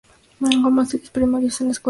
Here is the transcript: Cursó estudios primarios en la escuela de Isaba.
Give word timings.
Cursó 0.39 0.81
estudios 0.81 1.11
primarios 1.11 1.61
en 1.61 1.67
la 1.67 1.71
escuela 1.73 1.73
de 1.73 1.73
Isaba. 1.73 1.79